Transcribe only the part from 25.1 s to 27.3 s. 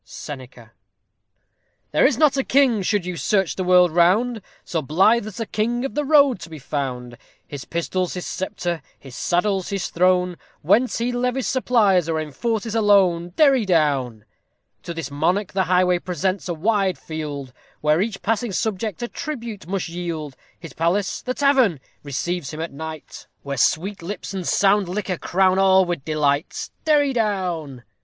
crown all with delight. _Derry